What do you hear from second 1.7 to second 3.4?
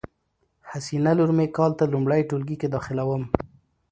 ته لمړی ټولګي کی داخلیدوم